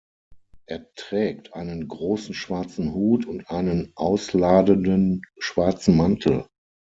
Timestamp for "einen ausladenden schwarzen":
3.51-5.95